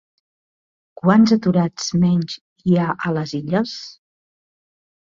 Quants 1.01 1.35
aturats 1.35 1.91
menys 2.07 2.35
hi 2.65 2.81
ha 2.81 2.89
a 2.97 3.17
les 3.21 3.39
Illes? 3.43 3.79